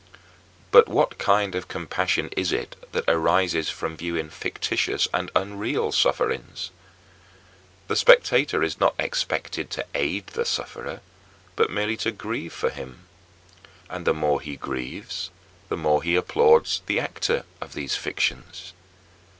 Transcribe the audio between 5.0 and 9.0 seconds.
and unreal sufferings? The spectator is not